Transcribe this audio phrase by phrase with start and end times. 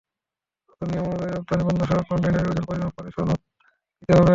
[0.69, 3.39] নতুন নিয়মানুযায়ী, রপ্তানি পণ্যসহ কনটেইনারের ওজন পরিমাপ করে সনদ
[3.97, 4.29] নিতে হবে।